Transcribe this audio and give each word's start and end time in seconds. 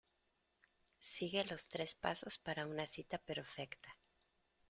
sigue 0.97 1.45
los 1.45 1.67
tres 1.67 1.93
pasos 1.93 2.39
para 2.39 2.65
una 2.65 2.87
cita 2.87 3.19
perfecta. 3.19 3.95